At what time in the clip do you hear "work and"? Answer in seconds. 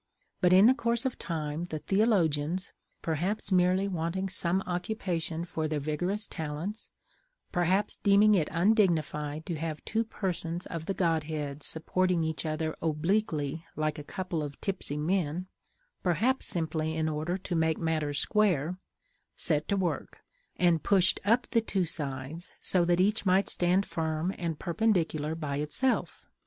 19.77-20.81